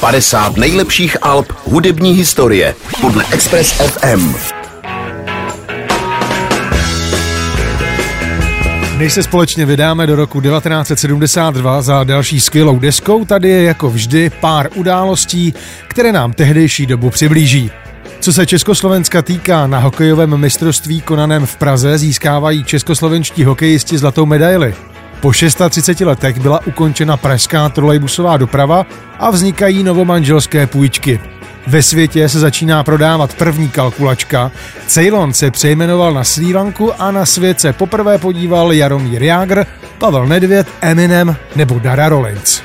[0.00, 4.34] 50 nejlepších alb hudební historie podle Express FM.
[8.98, 14.30] Než se společně vydáme do roku 1972 za další skvělou deskou, tady je jako vždy
[14.30, 15.54] pár událostí,
[15.88, 17.70] které nám tehdejší dobu přiblíží.
[18.20, 24.74] Co se Československa týká, na hokejovém mistrovství konaném v Praze získávají českoslovenští hokejisti zlatou medaili.
[25.26, 28.86] Po 630 letech byla ukončena pražská trolejbusová doprava
[29.18, 31.20] a vznikají novomanželské půjčky.
[31.66, 34.50] Ve světě se začíná prodávat první kalkulačka,
[34.86, 39.66] Ceylon se přejmenoval na Sri Lanku a na svět se poprvé podíval Jaromír Jágr,
[39.98, 42.62] Pavel Nedvěd, Eminem nebo Dara Rollins.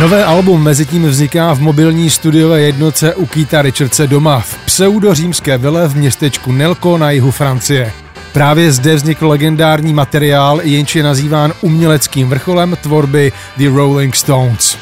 [0.00, 5.58] Nové album mezi tím vzniká v mobilní studiové jednoce u Keita Richardse doma v pseudo-římské
[5.58, 7.92] vile v městečku Nelko na jihu Francie.
[8.32, 14.78] Právě zde vznikl legendární materiál, jenž je nazýván uměleckým vrcholem tvorby The Rolling Stones.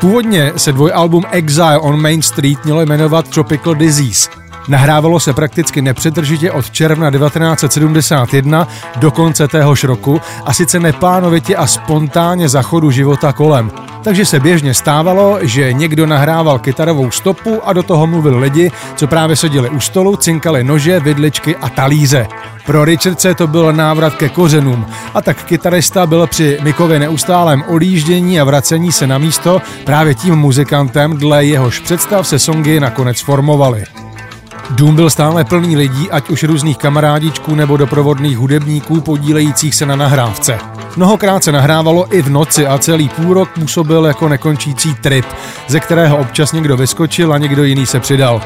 [0.00, 4.37] Původně se dvojalbum Exile on Main Street mělo jmenovat Tropical Disease.
[4.68, 11.66] Nahrávalo se prakticky nepřetržitě od června 1971 do konce téhož roku a sice neplánovitě a
[11.66, 13.70] spontánně za chodu života kolem.
[14.02, 19.06] Takže se běžně stávalo, že někdo nahrával kytarovou stopu a do toho mluvil lidi, co
[19.06, 22.26] právě seděli u stolu, cinkali nože, vidličky a talíře.
[22.66, 28.40] Pro Richardse to byl návrat ke kořenům a tak kytarista byl při Mikově neustálém odjíždění
[28.40, 33.84] a vracení se na místo právě tím muzikantem, dle jehož představ se songy nakonec formovaly.
[34.70, 39.96] Dům byl stále plný lidí, ať už různých kamarádičků nebo doprovodných hudebníků podílejících se na
[39.96, 40.58] nahrávce.
[40.96, 45.26] Mnohokrát se nahrávalo i v noci a celý půl rok působil jako nekončící trip,
[45.68, 48.40] ze kterého občas někdo vyskočil a někdo jiný se přidal.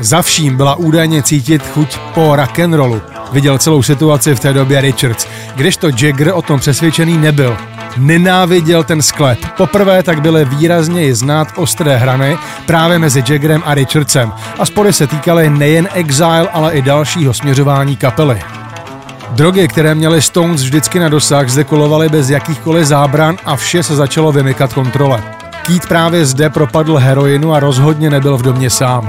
[0.00, 3.02] Za vším byla údajně cítit chuť po rock'n'rollu.
[3.32, 7.56] Viděl celou situaci v té době Richards, kdežto Jagger o tom přesvědčený nebyl
[7.96, 9.38] nenáviděl ten sklep.
[9.56, 15.06] Poprvé tak byly výrazně znát ostré hrany právě mezi Jaggerem a Richardsem a spory se
[15.06, 18.42] týkaly nejen Exile, ale i dalšího směřování kapely.
[19.30, 23.96] Drogy, které měly Stones vždycky na dosah, zde kolovaly bez jakýchkoliv zábran a vše se
[23.96, 25.22] začalo vymykat kontrole.
[25.62, 29.08] Keith právě zde propadl heroinu a rozhodně nebyl v domě sám.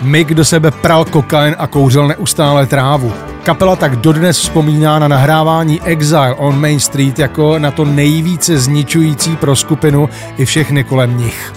[0.00, 3.12] Mick do sebe pral kokain a kouřil neustále trávu.
[3.44, 9.36] Kapela tak dodnes vzpomíná na nahrávání Exile on Main Street jako na to nejvíce zničující
[9.36, 11.52] pro skupinu i všechny kolem nich.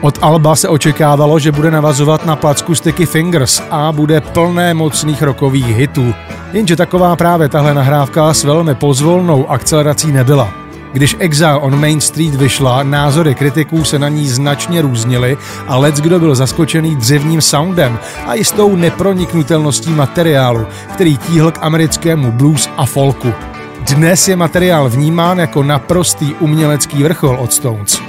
[0.00, 5.22] Od Alba se očekávalo, že bude navazovat na placku Sticky Fingers a bude plné mocných
[5.22, 6.14] rokových hitů.
[6.52, 10.61] Jenže taková právě tahle nahrávka s velmi pozvolnou akcelerací nebyla.
[10.92, 15.36] Když Exile on Main Street vyšla, názory kritiků se na ní značně různily
[15.68, 22.32] a lec kdo byl zaskočený dřevním soundem a jistou neproniknutelností materiálu, který tíhl k americkému
[22.32, 23.32] blues a folku.
[23.80, 28.00] Dnes je materiál vnímán jako naprostý umělecký vrchol od Stones.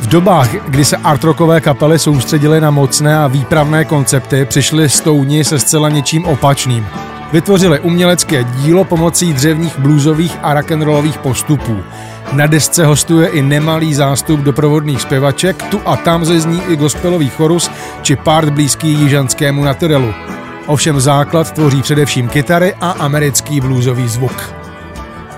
[0.00, 5.58] V dobách, kdy se artrockové kapely soustředily na mocné a výpravné koncepty, přišly Stouni se
[5.58, 6.86] zcela něčím opačným.
[7.32, 11.76] Vytvořili umělecké dílo pomocí dřevních bluesových a rock'n'rollových postupů.
[12.32, 17.70] Na desce hostuje i nemalý zástup doprovodných zpěvaček, tu a tam zezní i gospelový chorus
[18.02, 20.14] či part blízký jižanskému naturelu.
[20.66, 24.54] Ovšem základ tvoří především kytary a americký bluesový zvuk.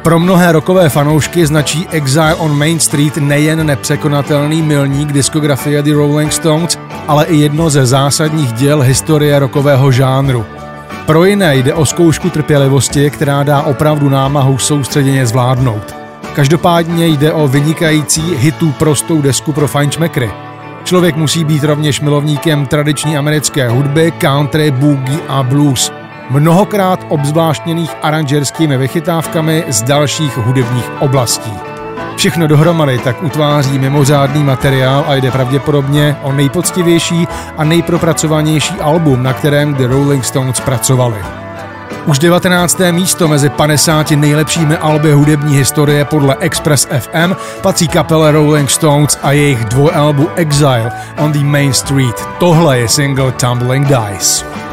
[0.03, 6.33] Pro mnohé rokové fanoušky značí Exile on Main Street nejen nepřekonatelný milník diskografie The Rolling
[6.33, 6.79] Stones,
[7.09, 10.47] ale i jedno ze zásadních děl historie rokového žánru–
[11.07, 15.95] pro jiné jde o zkoušku trpělivosti, která dá opravdu námahu soustředěně zvládnout.
[16.35, 20.31] Každopádně jde o vynikající hitu prostou desku pro fajnšmekry.
[20.85, 25.93] Člověk musí být rovněž milovníkem tradiční americké hudby, country, boogie a blues.
[26.31, 31.70] Mnohokrát obzvláštněných aranžerskými vychytávkami z dalších hudebních oblastí.
[32.21, 39.33] Všechno dohromady tak utváří mimořádný materiál a jde pravděpodobně o nejpoctivější a nejpropracovanější album, na
[39.33, 41.17] kterém The Rolling Stones pracovali.
[42.07, 42.81] Už 19.
[42.91, 49.33] místo mezi 50 nejlepšími alby hudební historie podle Express FM patří kapele Rolling Stones a
[49.33, 52.29] jejich dvojalbu Exile on the Main Street.
[52.39, 54.70] Tohle je single Tumbling Dice.